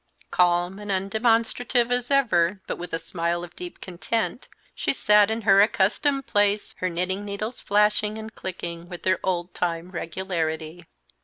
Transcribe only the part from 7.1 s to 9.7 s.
needles flashing and clicking with their old